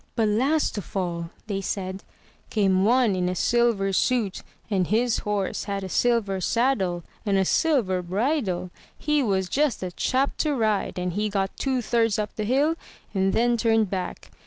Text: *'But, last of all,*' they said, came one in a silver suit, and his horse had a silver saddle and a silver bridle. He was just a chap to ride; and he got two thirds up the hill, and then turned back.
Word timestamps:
*'But, 0.15 0.27
last 0.29 0.79
of 0.79 0.97
all,*' 0.97 1.29
they 1.45 1.61
said, 1.61 2.03
came 2.49 2.83
one 2.83 3.15
in 3.15 3.29
a 3.29 3.35
silver 3.35 3.93
suit, 3.93 4.41
and 4.67 4.87
his 4.87 5.19
horse 5.19 5.65
had 5.65 5.83
a 5.83 5.89
silver 5.89 6.41
saddle 6.41 7.03
and 7.23 7.37
a 7.37 7.45
silver 7.45 8.01
bridle. 8.01 8.71
He 8.97 9.21
was 9.21 9.47
just 9.47 9.83
a 9.83 9.91
chap 9.91 10.37
to 10.37 10.55
ride; 10.55 10.97
and 10.97 11.13
he 11.13 11.29
got 11.29 11.55
two 11.55 11.83
thirds 11.83 12.17
up 12.17 12.35
the 12.35 12.45
hill, 12.45 12.77
and 13.13 13.31
then 13.31 13.57
turned 13.57 13.91
back. 13.91 14.31